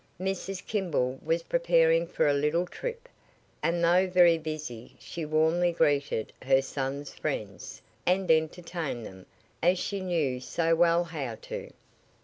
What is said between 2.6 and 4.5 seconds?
trip, and though very